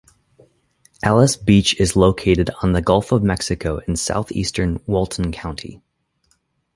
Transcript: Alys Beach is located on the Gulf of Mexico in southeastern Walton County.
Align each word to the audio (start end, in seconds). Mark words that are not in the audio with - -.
Alys 1.03 1.35
Beach 1.35 1.79
is 1.79 1.95
located 1.95 2.49
on 2.63 2.71
the 2.71 2.81
Gulf 2.81 3.11
of 3.11 3.21
Mexico 3.21 3.81
in 3.87 3.95
southeastern 3.95 4.79
Walton 4.87 5.31
County. 5.31 5.83